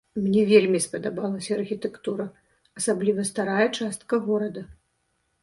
Мне 0.21 0.41
вельмі 0.51 0.79
спадабалася 0.85 1.51
архітэктура, 1.57 2.25
асабліва 2.81 3.27
старая 3.31 3.67
частка 3.79 4.21
горада. 4.27 4.61